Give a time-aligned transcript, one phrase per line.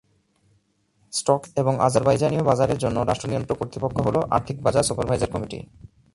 [1.13, 5.59] Stock exchange এবং আজারবাইজানীয় বাজারের জন্য রাষ্ট্র নিয়ন্ত্রক কর্তৃপক্ষ হল আর্থিক বাজার সুপারভাইজার কমিটি।